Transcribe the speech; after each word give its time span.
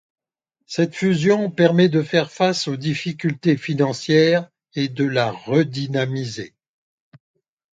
Cette 0.65 0.95
fusion 0.95 1.51
permet 1.51 1.87
de 1.87 2.01
faire 2.01 2.31
face 2.31 2.67
aux 2.67 2.75
difficultés 2.75 3.55
financières 3.55 4.49
et 4.73 4.87
de 4.89 5.05
la 5.05 5.31
redynamiser. 5.31 6.55